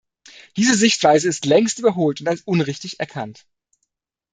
Diese 0.57 0.73
Sichtweise 0.73 1.29
ist 1.29 1.45
längst 1.45 1.77
überholt 1.77 2.21
und 2.21 2.27
als 2.27 2.41
unrichtig 2.41 2.99
erkannt. 2.99 3.45